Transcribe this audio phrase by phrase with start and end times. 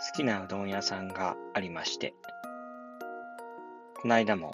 [0.00, 2.14] 好きなうどん屋さんがありまして、
[4.00, 4.52] この間も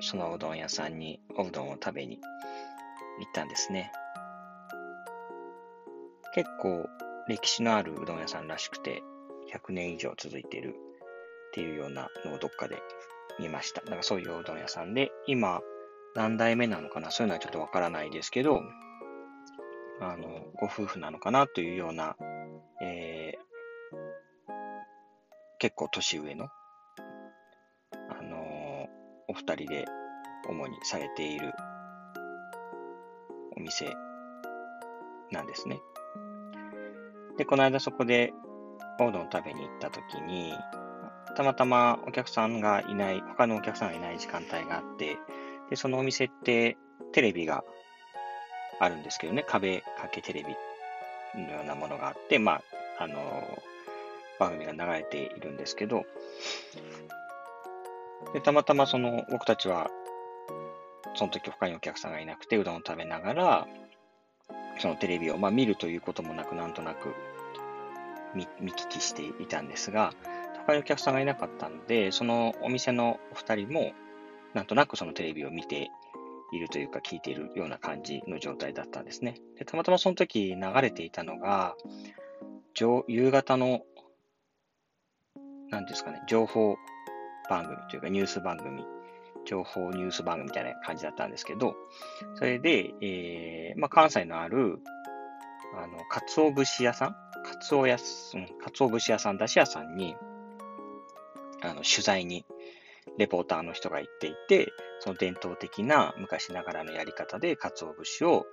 [0.00, 2.20] そのうどん屋さんにおうどんを食べに
[3.18, 3.90] 行ったんですね。
[6.34, 6.86] 結構
[7.26, 9.02] 歴史のあるうどん屋さんらしくて、
[9.52, 10.72] 100年以上続いてるっ
[11.52, 12.78] ていうようなのをどっかで
[13.40, 13.80] 見ました。
[13.80, 15.62] だかそういううどん屋さんで、今
[16.14, 17.10] 何代目なのかな？
[17.10, 18.60] そういうのはちょっとわからないですけど、
[20.00, 20.28] あの、
[20.60, 21.48] ご夫婦なのかな？
[21.48, 22.14] というような、
[22.80, 23.15] えー
[25.58, 26.48] 結構年上の、
[28.10, 28.66] あのー
[29.28, 29.84] お二人で
[30.48, 31.52] 主にされている
[33.56, 33.92] お店
[35.32, 35.80] なんですね。
[37.36, 38.32] で、この間そこで
[39.00, 40.54] おうどん食べに行った時に、
[41.36, 45.18] たまたまお客さんがいない、他のお客さんがいない時間帯があって、
[45.70, 46.76] で、そのお店って
[47.12, 47.64] テレビが
[48.78, 52.62] あるんですけどね、壁掛けテレビのようなものがあって、まあ、
[53.00, 53.18] あの
[54.38, 56.04] 番組が流れているんですけど、
[58.32, 59.90] で、たまたまその、僕たちは、
[61.14, 63.68] その時他にお客さんがいなくて、うどんを食べながら、
[64.78, 67.14] そのテレビを、まあ見るということもなく、なんとなく
[68.34, 70.12] 見見聞きしていたんですが、
[70.66, 73.92] 他にお客さんがいなかったので、そのお店のお二人も、
[74.54, 75.90] なんとなくそのテレビを見て
[76.52, 79.40] いるというか、聞いているような感じの状態だったんですね。
[79.58, 81.76] で、たまたまその時流れていたのが、
[83.08, 83.82] 夕方の、
[85.70, 86.76] なんですかね、情報
[87.48, 88.84] 番組というかニュース番組、
[89.44, 91.74] 情報ニュース番組みたいな感じだったんですけど、
[92.34, 94.78] それで、えー、まあ、関西のある、
[95.76, 97.16] あの、鰹節屋さん
[97.60, 100.16] 鰹屋す、うん、鰹節屋さん、だし屋さんに、
[101.62, 102.44] あの、取材に、
[103.18, 108.46] レポーターの人が行っていて、その伝統的な昔ながらのやり方で鰹節を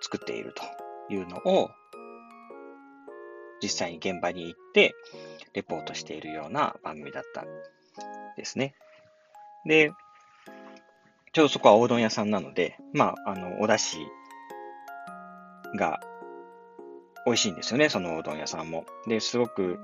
[0.00, 0.62] 作っていると
[1.12, 1.70] いうのを、
[3.62, 4.94] 実際に現場に行って、
[5.54, 7.46] レポートしているような番組だったん
[8.36, 8.74] ですね。
[9.66, 9.92] で、
[11.32, 14.04] ちょうどそこはおうどん屋さんなので、まあ、あの、お出汁
[15.76, 16.00] が
[17.24, 18.84] 美味しいんですよね、そのおうどん屋さんも。
[19.06, 19.78] で、すごく、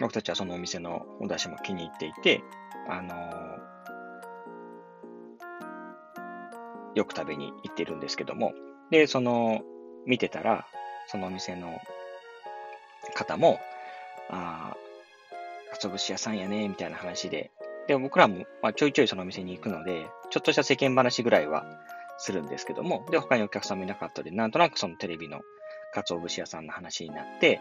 [0.00, 2.42] 僕たちはそのお店のお出汁も気に入っていて、
[2.88, 3.14] あの
[6.94, 8.52] よく食べに行ってるんですけども、
[8.90, 9.62] で、その、
[10.06, 10.66] 見てたら、
[11.06, 11.78] そのお店の
[13.24, 13.60] 方も、
[14.30, 14.76] ああ、
[15.72, 17.50] 鰹節屋さんやね、みたいな話で、
[17.86, 21.64] で、僕らも、まあ、ちょいちょいそのお店に行くので、ちょっとした世間話ぐらいは
[22.18, 25.40] するんですけども、で、他にお客さんもいなかったので、なんとなくそのテレビの
[25.94, 27.60] 鰹節屋さんの話になって、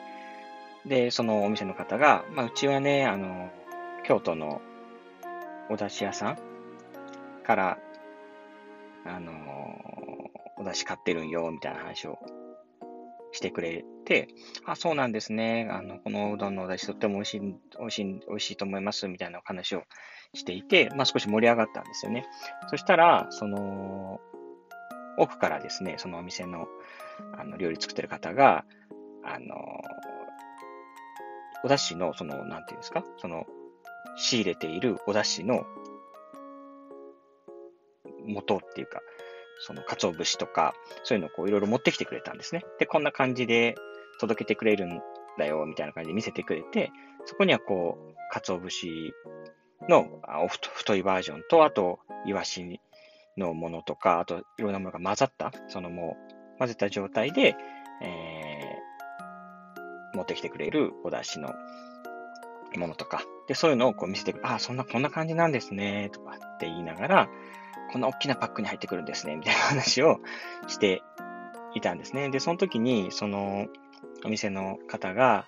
[0.85, 3.49] で、そのお店の方が、まあ、うちはね、あの、
[4.03, 4.61] 京都の
[5.69, 6.37] お出汁屋さん
[7.43, 7.77] から、
[9.05, 9.31] あの、
[10.57, 12.19] お出汁買ってるんよ、みたいな話を
[13.31, 14.27] してくれて、
[14.65, 15.67] あ、そうなんですね。
[15.71, 17.55] あの、このうどんのお出汁とっても美味しい、美
[17.85, 19.83] 味しい、美味しいと思います、みたいなお話を
[20.33, 22.25] していて、まあ少し盛り上がったんですよね。
[22.69, 24.19] そしたら、その、
[25.17, 26.67] 奥からですね、そのお店の、
[27.37, 28.65] あの、料理作ってる方が、
[29.23, 29.55] あの、
[31.63, 33.45] お出汁の、その、なんていうんですか、その、
[34.17, 35.65] 仕入れているお出汁の
[38.25, 39.01] 元っていうか、
[39.59, 40.73] その、鰹節とか、
[41.03, 42.63] そういうのをこういろいろ持ってきてくれたんですね。
[42.79, 43.75] で、こんな感じで
[44.19, 45.01] 届けてくれるん
[45.37, 46.91] だよ、みたいな感じで見せてくれて、
[47.25, 49.13] そこにはこう、鰹節
[49.89, 52.79] の太太いバージョンと、あと、イワシ
[53.37, 56.17] のものとか、あと、いろんなものが混ざった、そのも
[56.55, 57.55] う、混ぜた状態で、
[58.01, 61.53] えー、持ってきてくれるお出汁の
[62.77, 67.29] ものとか、で、そういうのをこう見せてくれあ、そんな、こんな感じなんですね、とかって言いながら、
[67.91, 70.19] こんな大きなパックに入ってくるんですね、みたいな話を
[70.67, 71.01] して
[71.75, 72.29] いたんですね。
[72.29, 73.67] で、その時に、その、
[74.25, 75.45] お店の方が、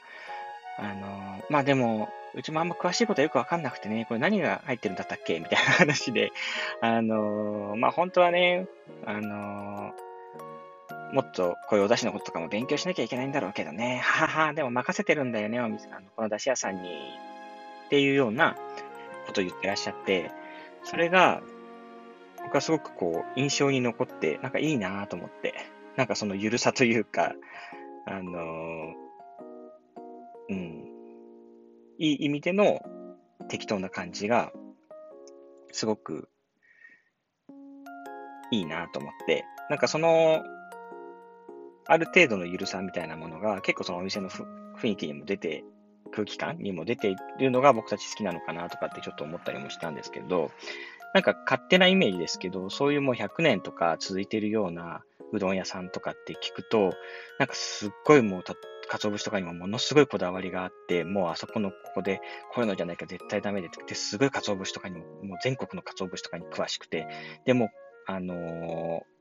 [0.77, 6.31] あの、まあでも、うちもあんま詳しいことはよくわかんなくてね、これ何が入ってるんだったっけみたいな話で、
[6.81, 8.67] あの、まあ本当はね、
[9.05, 9.93] あの、
[11.13, 16.89] もっとこういうお出汁のこととかも勉強しなきゃいけないんだろうけどね、ははは、でも任せてるんだよね、お店、あのこの出汁屋さんに、
[17.85, 18.55] っていうような
[19.27, 20.31] ことを言ってらっしゃって、
[20.83, 21.41] それが、
[22.43, 25.53] 僕はすごくこう、印象に残って、なんかいいなと思って、
[25.95, 27.33] なんかそのゆるさというか、
[28.05, 29.03] あのー
[30.49, 30.83] うん、
[31.97, 32.81] いい意味での
[33.47, 34.51] 適当な感じが、
[35.71, 36.29] すごく
[38.51, 40.43] いいなと思って、なんかその、
[41.85, 44.45] ある程度のゆるさみたいなものが結構そのお店の雰
[44.87, 45.63] 囲気にも出て、
[46.11, 50.51] 空気感にも出ているのが僕たち好きなのかなとかってちょっと思ったりもしたんですけど、
[51.13, 56.93] なんか勝手なイメージですけど、そういうもう100年とか続いてるようなうどん屋さんとかって聞くと、
[57.39, 58.55] なんかすっごいもうた、
[58.87, 62.21] 鰹節とかにもものすごいこだわりがあって、もうあそこのここで
[62.53, 67.07] こういうのじゃないか絶対ダメでって、すごい鰹節とかにも、もう全国の鰹節とかに詳しくて、
[67.45, 67.71] でも、
[68.05, 68.39] あのー、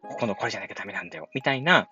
[0.09, 1.89] ここのこれじゃなきゃダメなんだよ、みたいな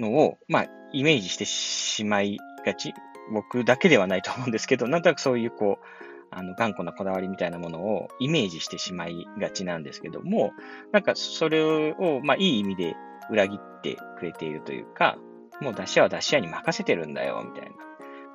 [0.00, 2.94] のを、まあ、イメージしてしまいがち。
[3.30, 10.52] 僕だけではないと思うんですけど、なんとなくそういうこう、あの、頑固なこだわりみたいなものをイメージしてしまいがちなんですけども、
[10.92, 12.96] なんかそれを、まあ、いい意味で
[13.30, 15.18] 裏切ってくれているというか、
[15.60, 17.76] もう出し屋は出し屋に任せてるんだよ、みたいな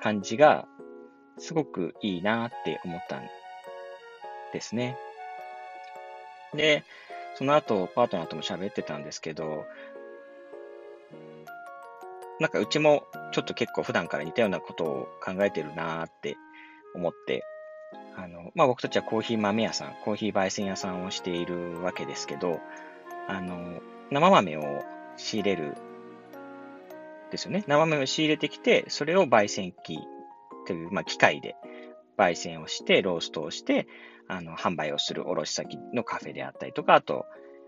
[0.00, 0.66] 感じが、
[1.38, 3.22] すごくいいなって思ったん
[4.52, 4.96] ですね。
[6.54, 6.84] で、
[7.34, 9.66] その後、パートナーとも喋ってたんですけど、
[12.40, 16.36] なんかうちもちょっと結構普段から似たようなことを考えてるなーって
[16.94, 17.44] 思って、
[18.16, 22.60] あの、まあ、僕たちはコーヒー豆屋さん、コーヒー焙煎屋さんをしているわけですけど、
[23.28, 23.80] あの、
[24.10, 24.82] 生豆を
[25.16, 25.76] 仕入れる
[27.30, 27.64] ですよね。
[27.66, 29.98] 生豆を仕入れてきて、それを焙煎機
[30.66, 31.56] という、まあ、機械で
[32.16, 33.86] 焙煎をして、ローストをして、
[34.28, 37.26] あの、販売をする卸先のカフェであったりとか、あと、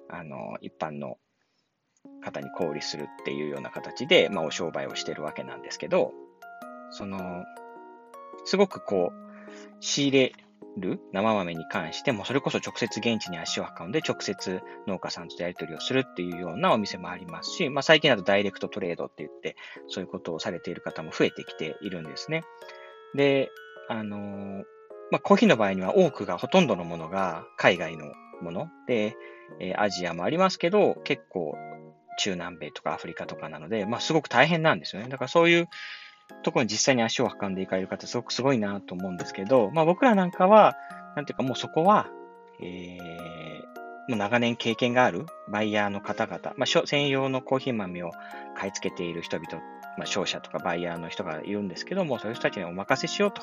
[0.08, 1.18] あの、一般の
[2.22, 6.12] 方に小売りするっていうような形で、まあ、お商売をしてるわけなんですけど、
[6.90, 7.44] その、
[8.44, 9.25] すごくこう、
[9.80, 10.32] 仕入れ
[10.76, 19.56] る生豆に関しても、それこそ直接現地に足を運んで、直接農家さんとやり取りをするっていうようなお店もありますし、まあ、最近だとダイレクトトレードって言って、
[19.88, 22.42] そういうことをされている方も増えてきているんですね。
[23.14, 23.50] で、
[23.88, 24.64] あのー、
[25.10, 28.06] まあ、コーヒーの場合には多くが、ほとんどのものが海外の
[28.42, 29.16] もので、
[29.60, 31.56] えー、アジアもありますけど、結構
[32.18, 35.08] 中南米とかアフリカとかなので、まあ、すごく大変なんですよね。
[35.08, 35.68] だからそういう
[36.42, 40.76] ところに実際に足を運んでいかれる方、すごくすごいなと思うんですけど、まあ僕らなんかは、
[41.14, 42.08] なんていうかもうそこは、
[42.60, 43.56] えー、
[44.08, 48.12] もう長年経験があるバイヤーの方々、まあ専用のコーヒー豆を
[48.56, 49.62] 買い付けている人々、
[49.98, 53.42] まあ商社とかバイヤーの人がいるんですけども、そういう人たちにお任せしようと。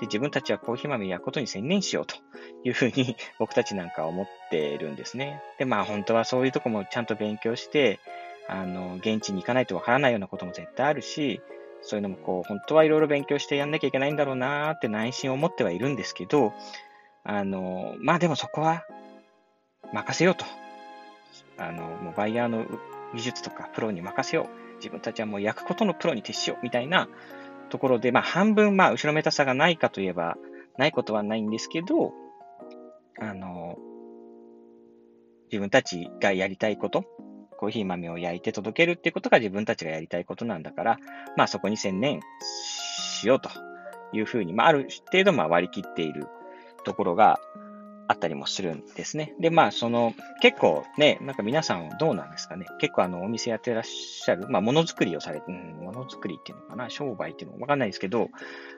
[0.00, 2.16] で、自分たちはコーヒー豆を焼くことに専念しようと
[2.64, 5.42] いうふうに 僕たちなんかは思っているんですね。
[5.58, 7.98] で、まあ本当はそういうとこもちゃんと勉強して、
[8.48, 11.42] あの、現地に行かないとわからないようなことも絶対あるし、
[11.82, 16.52] そういうのもこう、本当はいろいろ勉強してやんなきゃいけないんだろうなーって内心思ってはいるんですけど、
[17.24, 18.84] あの、まあでもそこは
[19.92, 20.44] 任せようと。
[21.56, 22.66] あの、もうバイヤーの
[23.14, 24.76] 技術とかプロに任せよう。
[24.76, 26.62] 自分たちはもう焼くことのプロに徹しよう。
[26.62, 27.08] みたいな
[27.68, 30.36] ところで、まあ半分、まあ後ろめたさがないかといえば、
[30.76, 32.12] ないことはないんですけど、
[33.20, 33.76] あの、
[35.50, 37.04] 自分たちがやりたいこと、
[37.58, 40.98] コーヒー豆を焼いて届けるってことが自分たちがやりたいことなんだから、
[41.36, 43.50] まあそこに専念しようと
[44.12, 46.28] いうふうに、まあある程度まあ割り切っている
[46.84, 47.40] ところが
[48.06, 49.34] あったりもするんですね。
[49.38, 52.64] で、まあその結構ね、なんか皆さんどうなんですかね。
[52.80, 58.30] 結構あのお店やってらっしゃる、まあものづくりをされて、うん、ものづくりっていうのかな、商売っていうのわかんないですけど、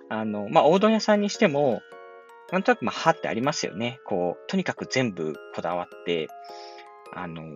[0.09, 1.81] あの、まあおうどん屋さんにしても、
[2.50, 4.00] なんとなくまあ歯ってありますよね。
[4.05, 6.27] こう、とにかく全部こだわって、
[7.15, 7.47] あのー、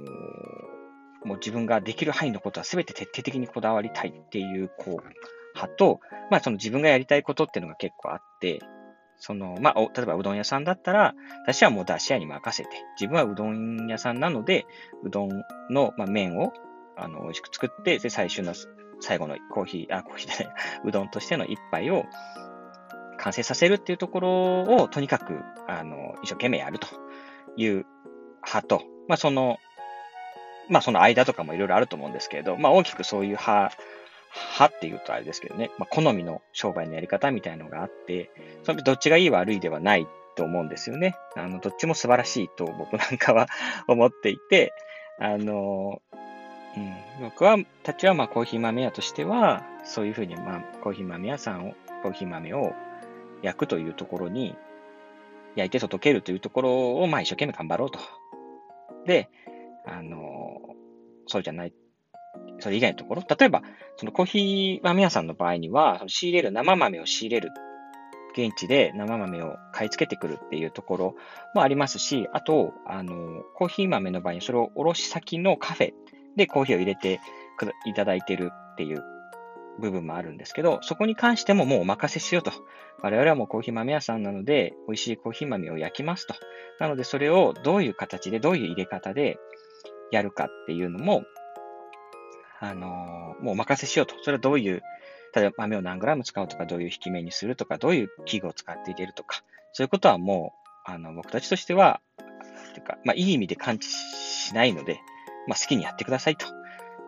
[1.25, 5.05] もう自分ができる範囲のことは全て徹底的にこだわりたいっていう、こう、
[5.55, 6.01] 派と、
[6.31, 8.61] まあその自分がやりたいことっていうのが結構あって、
[9.17, 14.67] その、まあ、例えばうどん屋さんだったら、私はもう出し屋に任せて、自分はうどん屋さんなので、
[15.03, 15.31] うどん
[15.71, 16.53] の、まあ、麺を、
[16.97, 18.55] あの、美味しく作って、で、最終の、
[19.01, 20.55] 最後のコーヒー、あ、コーヒーじゃない、
[20.85, 22.05] うどんとしての一杯を
[23.19, 26.89] 完成させるっていうところを、とにかく、あの、一生懸命やると
[27.57, 27.87] いう
[28.45, 29.59] 派と、まあ、その、
[30.69, 33.77] まあその間とかもいろいろあると思うんですけれど、まあ大きくそういう派、
[34.59, 38.31] 派って言うとあれですけどね、まあ好みの商売のやり方みたいのがあって、
[38.65, 40.07] そのどっちがいい悪いではない
[40.37, 41.17] と思うんですよね。
[41.37, 43.49] あの、どっちも素晴らしいと僕なんかは
[43.89, 44.73] 思っていて、
[45.19, 46.03] あの、
[46.77, 52.73] うん、僕は、たちはまあコーヒー豆屋としては、そういうふうにまあコーヒー豆屋さんを、コーヒー豆を
[53.43, 54.57] 焼くというところに、
[55.55, 58.01] 焼いて届けるというところをまあ一生懸命頑張ろうと。
[59.07, 59.29] で、
[59.87, 60.61] あの、
[61.27, 61.75] そうじゃない、
[62.61, 63.63] それ以外のところ、例えば、
[63.97, 67.51] そのコーヒー豆屋さんの場合には、仕入れる、生豆を仕入れる、
[68.37, 71.17] 現地で生豆を買い付けてくるっていうところ
[71.55, 75.93] もありますし、あと、あの、コーヒー豆の場合にそれを卸先のカフェ
[76.37, 77.21] でコーヒーを入れて
[77.87, 79.05] いただいてるっていう
[79.79, 82.53] 部分もあるんですけど、そこに関してももうお任せしようと。
[83.03, 86.35] 我々はもうコーヒー豆屋さんなので、美味しいコーヒー豆を焼きますと。
[86.81, 89.39] なので、それをどういう形で、どういう入れ方で、
[90.11, 91.25] やるかっていうのも、
[92.61, 94.15] あのもうお任せしようと。
[94.23, 94.83] それはどういう、
[95.35, 99.43] 例えば豆を何グラム使うとか、どういう引き目にするとか、どういう器具を使って入れるとか、
[99.73, 100.55] そういうことはも
[100.87, 102.01] う、あの、僕たちとしては、
[102.75, 105.01] ていうか、まあ、いい意味で感知しないので、
[105.47, 106.47] まあ、好きにやってくださいと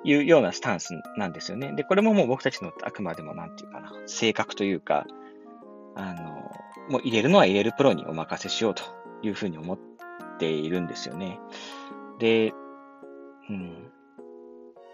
[0.05, 1.73] いうようなスタンスなんですよね。
[1.75, 5.07] で、これももう僕たちのあくまでもなんていうかな、性格というか、
[5.97, 6.51] あの、
[6.89, 8.83] もう入れるのは入れるプロにお任せしようと
[9.23, 9.79] いうふうに思っ
[10.39, 11.39] ているんですよね。
[12.19, 12.53] で、
[13.51, 13.93] うん、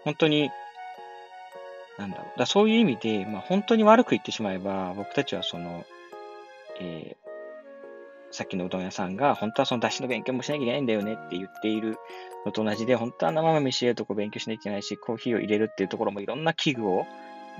[0.03, 0.49] 本当に、
[1.97, 2.39] なんだろう。
[2.39, 5.85] だそういう意味で、まあ本当に悪く言ってしまえば、僕たちはその、
[6.79, 11.97] えー、さっきのうどん屋さんが、本当はその出汁の勉強もしなきゃいけないんだよねって言っている
[12.45, 17.05] のと同じで、本当は生豆し入れるとこ勉強しなきゃいけないし、コーヒーを入れるっていうところもいろんな器具を、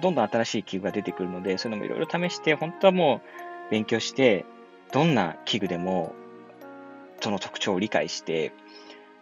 [0.01, 3.21] どんどん新しい器具が出てくるので、そういうのもいろいろ試して、本当はも
[3.69, 4.45] う勉強して、
[4.91, 6.13] どんな器具でも、
[7.21, 8.51] その特徴を理解して、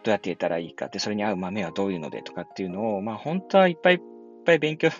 [0.02, 0.86] どうやって入れたらいいか。
[0.86, 4.00] って、それに合う豆はどういうのでとかっていうのを、まあ本当はいっぱいいっ
[4.44, 4.90] ぱい勉強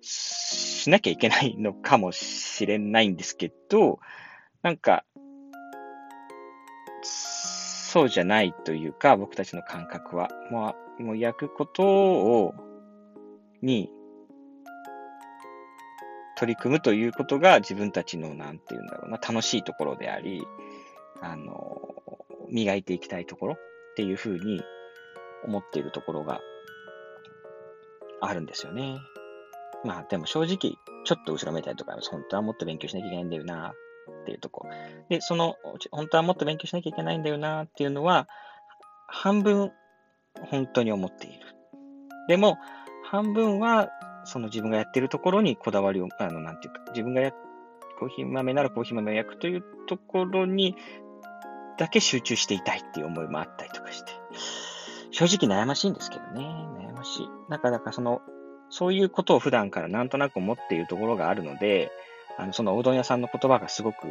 [0.00, 3.98] しなきゃいけないのかもしれないんですけど、
[4.62, 5.04] なんか、
[7.02, 12.54] そうじゃないというか、僕たちの感覚は、もう、もう焼くことを、
[13.62, 13.90] に、
[16.36, 20.46] 取り組むということが自分たちの、なんていうんだろうな、楽しいところであり、
[21.20, 21.94] あの、
[22.50, 23.56] 磨いていきたいところ。
[23.98, 24.62] っていうふうに
[25.42, 26.40] 思っているところが
[28.20, 29.00] あるんですよね。
[29.84, 30.56] まあでも正直、
[31.04, 34.68] ちょっと後ろめたりとか、本当はもっと勉強しなきゃいけないんだよな、っていうとこ。
[35.08, 35.56] で、その、
[35.90, 38.28] 本当はもっと勉強しなきゃいけないんだよな、っていうのは、
[39.08, 39.72] 半分、
[40.48, 41.40] 本当に思っている。
[42.28, 42.56] でも、
[43.10, 43.88] 半分は、
[44.22, 47.32] その自分がやってるところにこだわりを、あの、なんていうか、自分がや、
[47.98, 50.76] コーヒー豆ならコーヒー豆を焼くというところに、
[51.78, 54.12] だけ集中していたいっていう思いもあったりとかして。
[55.10, 56.44] 正直悩ましいんですけどね。
[56.78, 57.28] 悩ましい。
[57.48, 58.20] なかなかその、
[58.70, 61.90] そういうことを普段からなんとなく思っているところがあるので、
[62.36, 64.06] あの、そのうどん屋さんの言葉がすごく、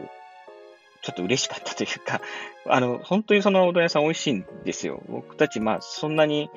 [1.03, 2.21] ちょっと嬉しかったというか、
[2.67, 5.01] あの、本当にそのうどん屋さん美味しいんですよ。
[5.07, 6.49] 僕たち、まあ、そんなに、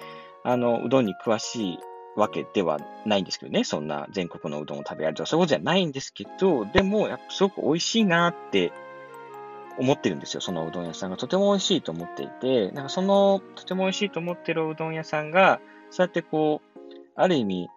[0.42, 1.78] あの、うどんに詳しい
[2.16, 3.64] わけではないんですけどね。
[3.64, 8.72] そんな全国のうどんを食べられるとか、そういうことじゃないんですけど、でも、やっぱすごく美味しいなって
[9.78, 10.40] 思ってるんですよ。
[10.40, 15.60] そのうどん屋さんがとても美味しいと思っていて、なんかそのとても美味しいと思ってるうどん屋さんが、
[15.90, 16.80] そうやってこう、
[17.16, 17.68] ある意味、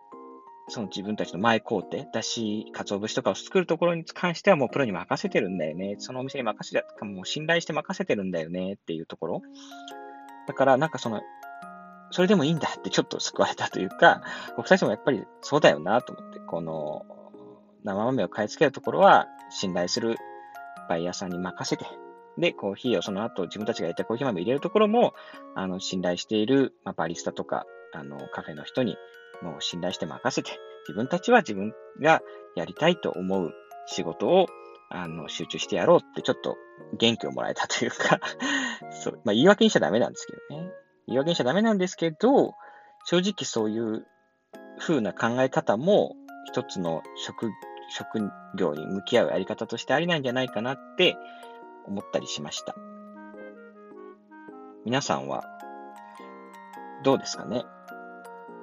[0.69, 5.95] その自分たちの前工程、だし、鰹節とかを作るところに関してはもうプロに任せてるんだよね。
[5.99, 9.41] そのお店に任せて、もう信頼して任せてるんだよねっていうところ。
[10.47, 11.21] だからなんかその、
[12.11, 14.21] それでもいいんだってちょっと救われたというか、
[14.55, 17.05] 僕たちもやっぱりそうだよなと思って、この
[17.83, 20.17] 生豆を買い付けるところは信頼する
[20.89, 21.85] バイヤーさんに任せて、
[22.37, 25.13] で、コーヒーをその後自分たちがやったコーヒー豆入れるところも、
[25.55, 28.97] あの、信頼している、まあ、バリスタとか、あの、カフェの人に
[29.41, 32.21] もう信頼して任せて、自分たちは自分が
[32.55, 33.53] やりたいと思う
[33.85, 34.47] 仕事を、
[34.89, 36.57] あの、集中してやろうってちょっと
[36.97, 38.19] 元気をもらえたというか
[38.91, 40.71] そう、まあ言い訳にしちゃダメなんですけどね。
[41.07, 42.53] 言い訳にしちゃダメなんですけど、
[43.05, 44.05] 正直そういう
[44.79, 47.51] 風な考え方も一つの職、
[47.89, 48.19] 職
[48.55, 51.17] 業に向き合うやり方としてありなんじゃないかなって
[51.85, 52.75] 思ったりしました。
[54.85, 55.45] 皆さんは
[57.03, 57.65] どうですかね？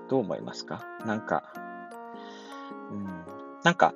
[0.08, 0.84] どう思いますか？
[1.06, 1.52] なんか、
[2.90, 3.06] うん、
[3.62, 3.94] なんか、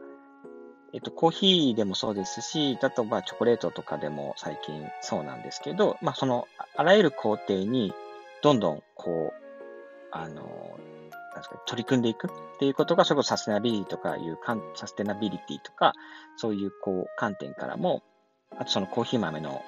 [0.93, 7.93] えっと、コーヒーでもそうですし、例えばチョコレートとかでも最近そうなんですけど、まあ、その、あらゆる工程に、
[8.43, 9.43] どんどん、こう、
[10.13, 10.79] あの、
[11.45, 15.93] ですか、取り組んでいくっていうことが、そこサステナビリティとかいうかん、サステナビリティとか、
[16.37, 18.03] そういう、こう、観点からも、
[18.59, 19.63] あとそのコーヒー豆の、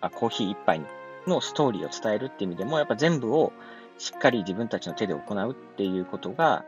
[0.00, 0.80] あコーヒー一杯
[1.26, 3.52] のストーリーを伝えるっていう意味でも、やっぱ全部を
[3.98, 6.64] しっかり自分たちの手で行うっていうことが、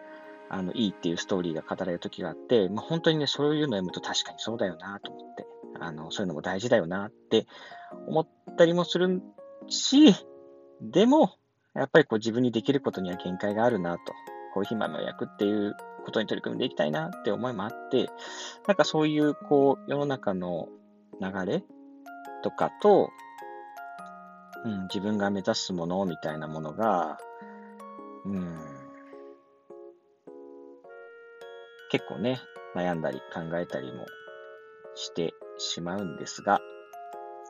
[0.51, 5.47] あの、いいっていうストーリーが語られる時があって、まあ、本当にね、そういうのを読むと確かにそうだよなと思って、
[5.81, 7.47] あの、そういうのも大事だよなって
[8.07, 9.23] 思ったりもする
[9.69, 10.15] し、
[10.83, 11.37] でも、
[11.75, 14.13] やっぱりこう自分にできることには限界があるなと、
[14.55, 18.09] コーヒー豆を焼くっていうことに取り組んでいきたいなって思いもあって、
[18.67, 20.69] なんかそういうこう世の中の
[21.21, 21.65] 流れ
[22.43, 23.11] とかと、
[24.65, 27.19] うん、自分が目指すものみたいなものが、
[28.25, 28.59] うん、
[31.91, 32.41] 結構ね、
[32.75, 34.07] 悩んだり考えたりも
[34.95, 36.61] してしまうんですが、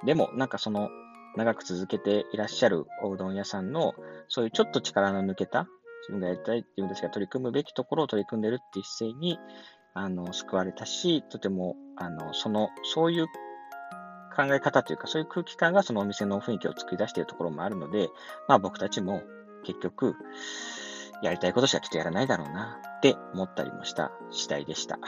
[0.04, 0.88] でもなんかその
[1.36, 3.94] 長く続けていらっしゃるおうどん屋さんの、
[4.28, 5.66] そういうちょっと力の抜けた、
[6.02, 9.38] 自分がやりたい、自分たちが取り組むべきところを取り組んでるっていう姿勢に、
[9.94, 13.26] あの、救われたし、とても、あの、その、そういう
[14.34, 18.08] 考え方というか、そういう空気感がそのお店の雰囲気を作り出しているところもあるので、
[18.48, 19.22] まあ僕たちも
[19.64, 20.16] 結局、
[21.22, 24.96] やりたいことしかきっとやらないだろうなって思ったりもした次第でした。
[24.96, 25.02] うん。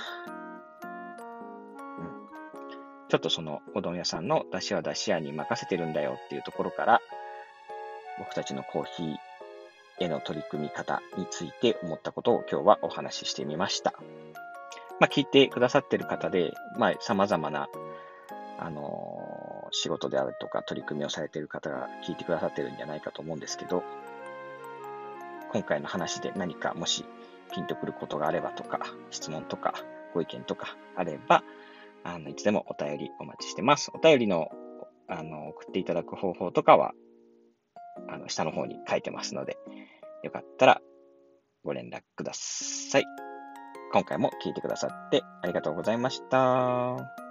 [3.09, 7.01] ちょっとそのうどん屋さんの出汁は出汁屋に任せてるんだよっていうところから、
[8.19, 9.17] 僕たちのコーヒー
[10.01, 13.95] への取り組み方について思ったことを今日はお話ししてみました。
[15.01, 17.69] まあ、聞いてくださっている方で、まあ、様々な、
[18.59, 23.83] あのー、仕事であるとか取り組みをされている方が聞いてくださってるんじゃないかと思うんですけど、
[25.53, 27.05] 今回の話で何かもし
[27.53, 29.75] ピンとくることがあればとか、質問とか
[30.13, 31.43] ご意見とかあれば、
[32.05, 33.91] あの、いつでもお便りお待ちしてます。
[33.95, 34.51] お便りの、
[35.09, 36.93] あの、送っていただく方法とかは、
[38.09, 39.57] あの、下の方に書いてますので、
[40.25, 40.81] よかったら
[41.62, 43.04] ご連絡ください。
[43.93, 47.24] 今回も聞いてくださってありがとうございました。